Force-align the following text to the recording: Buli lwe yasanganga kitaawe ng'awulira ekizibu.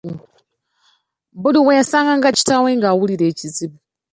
Buli 1.41 1.57
lwe 1.63 1.73
yasanganga 1.79 2.29
kitaawe 2.37 2.69
ng'awulira 2.77 3.25
ekizibu. 3.31 3.77